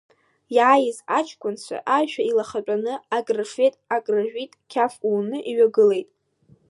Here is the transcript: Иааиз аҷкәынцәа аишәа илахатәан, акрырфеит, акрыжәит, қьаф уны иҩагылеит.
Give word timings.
Иааиз 0.55 0.97
аҷкәынцәа 1.17 1.77
аишәа 1.95 2.23
илахатәан, 2.29 2.83
акрырфеит, 3.17 3.73
акрыжәит, 3.95 4.51
қьаф 4.71 4.93
уны 5.11 5.37
иҩагылеит. 5.51 6.09